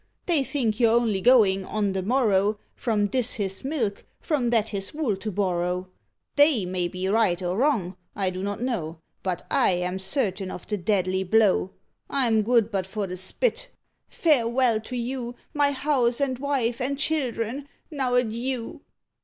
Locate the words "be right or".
6.87-7.55